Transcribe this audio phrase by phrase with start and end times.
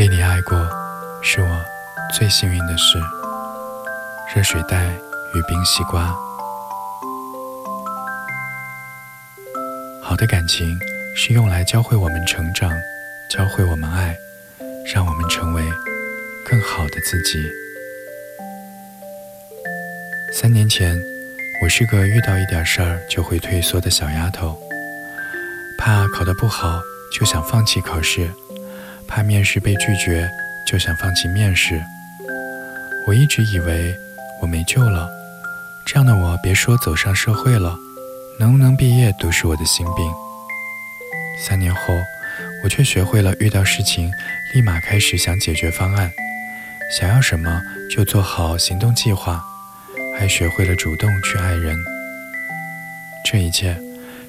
[0.00, 0.58] 被你爱过，
[1.20, 1.64] 是我
[2.14, 2.98] 最幸运的事。
[4.34, 4.86] 热水袋
[5.34, 6.16] 与冰西瓜。
[10.02, 10.74] 好的感情
[11.14, 12.72] 是用来教会我们成长，
[13.28, 14.16] 教会我们爱，
[14.94, 15.62] 让我们成为
[16.48, 17.46] 更好的自己。
[20.32, 20.98] 三年前，
[21.62, 24.58] 我是个遇到一点事儿就会退缩的小丫头，
[25.76, 26.80] 怕考得不好
[27.12, 28.30] 就想放弃考试，
[29.10, 30.30] 怕面试被拒绝
[30.64, 31.82] 就想放弃面试。
[33.06, 33.94] 我一直以为
[34.40, 35.08] 我没救了，
[35.84, 37.76] 这样的我别说走上社会了。
[38.38, 40.10] 能不能毕业都是我的心病。
[41.44, 41.94] 三年后，
[42.64, 44.10] 我却学会了遇到事情
[44.54, 46.10] 立马开始想解决方案，
[46.98, 49.44] 想要什么就做好行动计划，
[50.18, 51.76] 还学会了主动去爱人。
[53.30, 53.76] 这一切，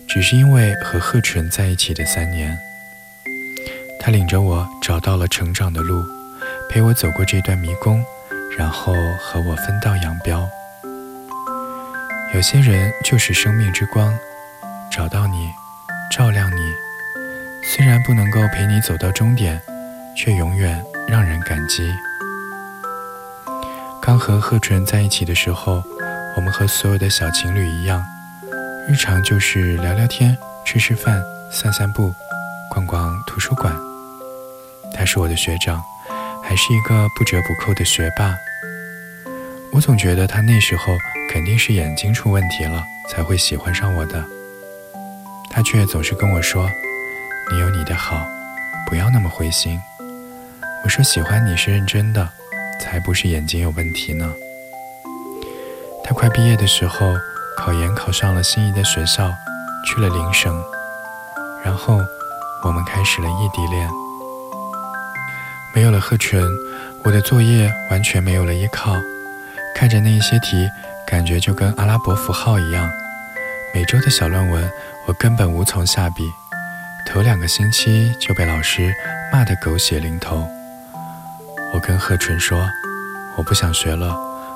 [0.10, 2.58] 只是因为和贺纯在一起的三年。
[4.04, 6.04] 他领着我找到了成长的路，
[6.68, 8.04] 陪我走过这段迷宫，
[8.58, 10.50] 然后和我分道扬镳。
[12.34, 14.12] 有些人就是生命之光，
[14.92, 15.52] 找到你，
[16.12, 16.74] 照亮你。
[17.64, 19.62] 虽然不能够陪你走到终点，
[20.18, 21.94] 却永远让人感激。
[24.02, 25.84] 刚和贺纯在一起的时候，
[26.36, 28.04] 我们和所有的小情侣一样，
[28.90, 31.22] 日常就是聊聊天、吃吃饭、
[31.52, 32.12] 散散步、
[32.72, 33.72] 逛逛图书馆。
[34.94, 35.84] 他是我的学长，
[36.44, 38.36] 还是一个不折不扣的学霸。
[39.74, 40.98] 我总觉得他那时候。
[41.32, 44.22] 肯定是眼睛出问题了才会喜欢上我的，
[45.50, 46.70] 他却总是跟我说
[47.50, 48.28] ：“你有你的好，
[48.86, 49.80] 不要那么灰心。”
[50.84, 52.28] 我说：“喜欢你是认真的，
[52.82, 54.30] 才不是眼睛有问题呢。”
[56.04, 57.16] 他快毕业的时候，
[57.56, 59.32] 考研考上了心仪的学校，
[59.86, 60.62] 去了邻省，
[61.64, 61.98] 然后
[62.66, 63.90] 我们开始了异地恋。
[65.74, 66.44] 没有了贺纯，
[67.04, 68.96] 我的作业完全没有了依靠，
[69.76, 70.70] 看着那一些题。
[71.08, 72.90] 感觉就跟阿拉伯符号一样，
[73.74, 74.72] 每周的小论文
[75.06, 76.24] 我根本无从下笔，
[77.06, 78.94] 头两个星期就被老师
[79.30, 80.48] 骂得狗血淋头。
[81.74, 82.66] 我跟贺纯说，
[83.36, 84.16] 我不想学了，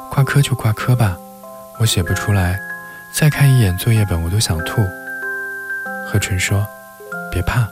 [0.09, 1.18] 挂科就挂科吧，
[1.78, 2.58] 我写不出来，
[3.12, 4.82] 再看一眼作业本我都想吐。
[6.08, 6.66] 贺纯说，
[7.30, 7.68] 别怕，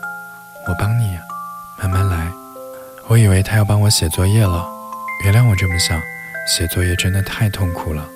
[0.67, 1.17] 我帮你，
[1.79, 2.42] 慢慢来。
[3.09, 4.65] 我以为他要帮我写作业了，
[5.23, 6.01] 原谅我这么想，
[6.47, 8.07] 写作业真的太痛苦了。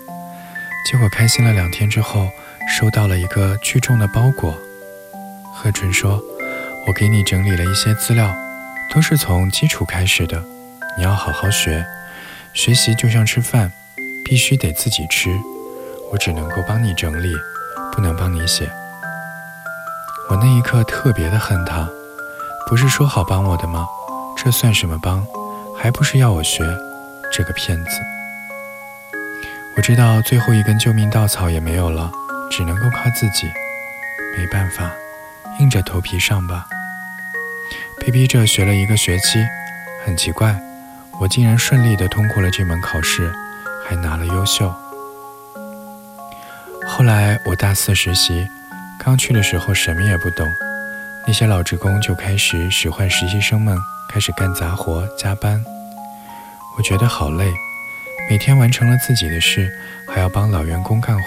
[0.89, 2.29] 结果开心了两天之后，
[2.67, 4.57] 收到了一个巨重的包裹。
[5.53, 6.23] 贺纯说
[6.87, 8.33] ：“我给你整理了一些资料，
[8.93, 10.41] 都是从基础开始的，
[10.97, 11.85] 你要好好学。
[12.53, 13.71] 学习就像吃饭，
[14.23, 15.29] 必须得自己吃。
[16.11, 17.35] 我只能够帮你整理，
[17.91, 18.71] 不能帮你写。”
[20.31, 21.89] 我那一刻特别的恨他，
[22.67, 23.85] 不是说好帮我的吗？
[24.37, 25.25] 这算什么帮？
[25.75, 26.63] 还不是要我学？
[27.33, 27.91] 这个骗子！
[29.75, 32.11] 我知道最后一根救命稻草也没有了，
[32.49, 33.51] 只能够靠自己。
[34.37, 34.91] 没办法，
[35.59, 36.65] 硬着头皮上吧。
[37.99, 39.43] 被逼着学了一个学期，
[40.05, 40.55] 很奇怪，
[41.19, 43.33] 我竟然顺利的通过了这门考试，
[43.85, 44.73] 还拿了优秀。
[46.87, 48.47] 后来我大四实习，
[49.03, 50.47] 刚去的时候什么也不懂，
[51.25, 53.77] 那些老职工就开始使唤实习生们
[54.09, 55.63] 开始干杂活、加班，
[56.78, 57.53] 我觉得好累。
[58.29, 59.72] 每天完成了自己的事，
[60.07, 61.23] 还要帮老员工干活，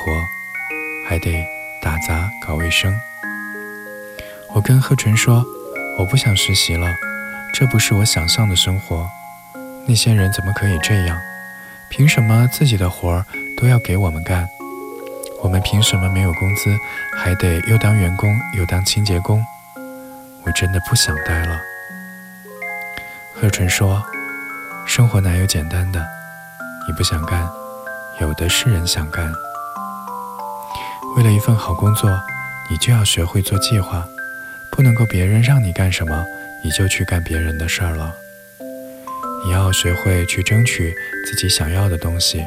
[1.09, 1.45] 还得
[1.83, 2.93] 打杂搞卫生。
[4.55, 5.45] 我跟贺纯说
[5.99, 6.87] ：“我不想实习了，
[7.55, 9.09] 这不是我想象的生活。
[9.87, 11.19] 那些人怎么可以这样？
[11.91, 13.25] 凭什么自己的活儿
[13.57, 14.49] 都要给我们干？
[15.43, 16.77] 我们凭什么没有工资，
[17.17, 19.43] 还得又当员工又当清洁工？
[20.45, 21.61] 我真的不想待了。”
[23.41, 24.03] 贺纯说
[24.87, 26.06] ：“生活哪有简单的？”
[26.87, 27.49] 你不想干，
[28.21, 29.33] 有的是人想干。
[31.17, 32.11] 为了一份好工作，
[32.71, 34.06] 你就要学会做计划，
[34.71, 36.23] 不能够别人让你干什么，
[36.62, 38.12] 你就去干别人的事儿了。
[39.43, 40.94] 你要学会去争取
[41.26, 42.44] 自己想要的东西，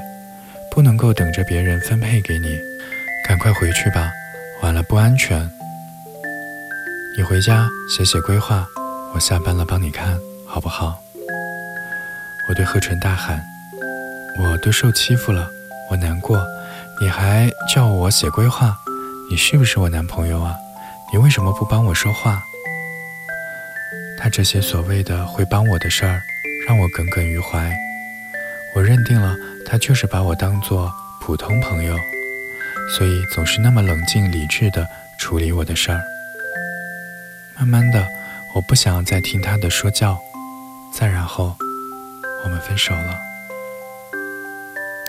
[0.70, 2.60] 不能够等着别人分配给你。
[3.28, 4.12] 赶快回去吧，
[4.62, 5.50] 晚了不安全。
[7.18, 8.68] 你回家写写规划，
[9.16, 10.20] 我下班了帮你看
[10.54, 11.00] 好不好？
[12.48, 13.44] 我对贺纯大喊。
[14.38, 15.50] 我都受欺负了，
[15.90, 16.46] 我难过，
[17.02, 18.78] 你还叫我写规划，
[19.32, 20.56] 你是不是我男朋友啊？
[21.12, 22.40] 你为什么不帮我说话？
[24.16, 26.22] 他这些所谓的会帮我的事儿，
[26.68, 27.74] 让我耿耿于怀。
[28.76, 29.36] 我认定了
[29.66, 31.98] 他就是把我当做普通朋友，
[32.96, 36.00] 所以总是那么冷静理智的处理我的事儿。
[37.58, 38.08] 慢慢的，
[38.54, 40.16] 我不想再听他的说教，
[40.94, 41.56] 再然后，
[42.44, 43.18] 我们分手了。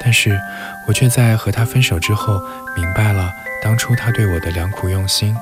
[0.02, 0.40] 但是
[0.88, 2.40] 我却在和他分手之后，
[2.74, 3.30] 明白了
[3.62, 5.36] 当初他对我的良苦用心，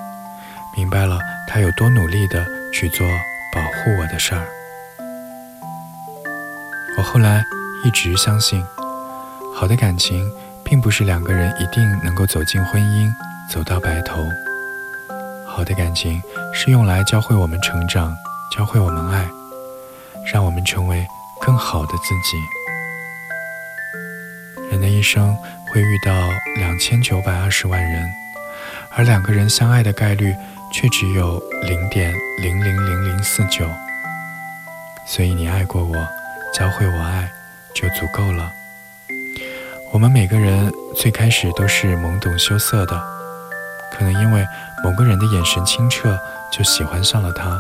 [0.77, 1.19] 明白了
[1.49, 3.07] 他有多努力的去做
[3.55, 4.45] 保护我的事儿。
[6.99, 7.45] 我后来
[7.85, 8.65] 一直相信，
[9.55, 10.29] 好的感情
[10.65, 13.13] 并不是两个人一定能够走进婚姻，
[13.49, 14.27] 走到白头。
[15.47, 16.21] 好的感情
[16.53, 18.13] 是用来教会我们成长，
[18.57, 19.29] 教会我们爱，
[20.31, 21.07] 让我们成为
[21.41, 22.37] 更好的自己。
[24.71, 25.37] 人的一生
[25.73, 26.13] 会遇到
[26.57, 28.11] 两千九百二十万人，
[28.97, 30.35] 而两个人相爱的概率
[30.73, 33.67] 却只有零点零零零零四九。
[35.07, 35.95] 所以你爱过我，
[36.55, 37.31] 教会我爱，
[37.75, 38.53] 就足够了。
[39.93, 43.03] 我们每个人最开始都是懵懂羞涩的，
[43.93, 44.47] 可能因为。
[44.85, 46.19] 某个人的眼神清澈，
[46.51, 47.57] 就喜欢上了他；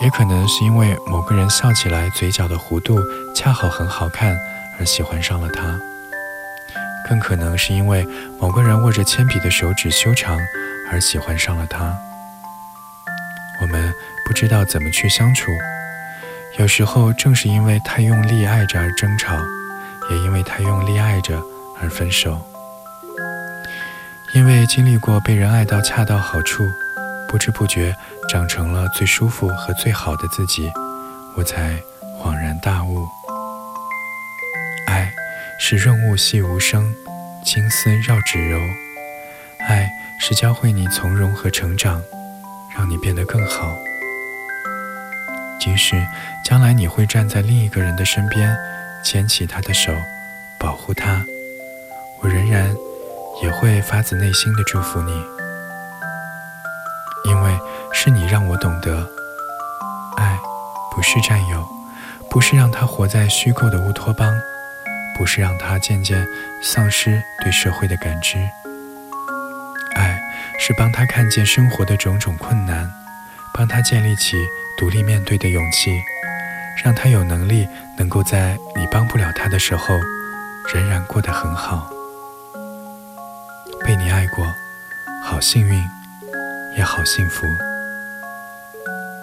[0.00, 2.98] 也可能是因为某个人笑起来嘴角的弧度
[3.34, 4.36] 恰好很好看
[4.78, 5.78] 而喜欢上了他；
[7.08, 8.06] 更可能是因为
[8.38, 10.38] 某个人握着铅笔的手指修长
[10.92, 11.96] 而喜欢上了他。
[13.60, 13.92] 我们
[14.26, 15.50] 不知道怎么去相处，
[16.58, 19.34] 有时候正是因为太用力爱着而争吵，
[20.10, 21.40] 也因为太用力爱着
[21.80, 22.38] 而分手。
[24.34, 26.62] 因为经历过被人爱到恰到好处，
[27.28, 27.94] 不知不觉
[28.28, 30.70] 长成了最舒服和最好的自己，
[31.36, 31.78] 我才
[32.20, 33.06] 恍然大悟：
[34.86, 35.12] 爱
[35.58, 36.94] 是润物细无声，
[37.44, 38.58] 金丝绕指柔；
[39.66, 39.88] 爱
[40.18, 42.02] 是教会你从容和成长，
[42.76, 43.76] 让你变得更好。
[45.58, 46.06] 即使
[46.44, 48.56] 将来你会站在另一个人的身边，
[49.04, 49.92] 牵起他的手，
[50.58, 51.24] 保护他，
[52.22, 52.74] 我仍然。
[53.42, 55.12] 也会发自内心的祝福你，
[57.26, 57.58] 因为
[57.92, 59.04] 是你让我懂得，
[60.16, 60.38] 爱
[60.90, 61.66] 不是占有，
[62.30, 64.32] 不是让他活在虚构的乌托邦，
[65.18, 66.26] 不是让他渐渐
[66.62, 68.38] 丧失对社会的感知，
[69.96, 70.20] 爱
[70.58, 72.88] 是帮他看见生活的种种困难，
[73.52, 74.36] 帮他建立起
[74.78, 76.00] 独立面对的勇气，
[76.84, 77.66] 让他有能力
[77.98, 79.98] 能够在你帮不了他的时候，
[80.72, 81.90] 仍然过得很好。
[83.84, 84.46] 被你爱过，
[85.22, 85.84] 好幸运，
[86.76, 87.46] 也好幸福。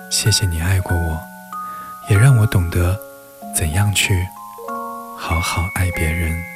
[0.10, 1.20] 谢谢你爱过我
[2.10, 3.00] 也让我懂得
[3.56, 4.28] 怎样去
[5.18, 6.53] 好好爱别人。